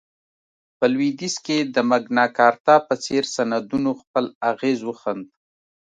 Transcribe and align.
په 0.77 0.85
لوېدیځ 0.93 1.35
کې 1.45 1.57
د 1.75 1.77
مګناکارتا 1.91 2.75
په 2.87 2.93
څېر 3.03 3.23
سندونو 3.35 3.91
خپل 4.01 4.25
اغېز 4.51 4.79
وښند. 4.85 5.25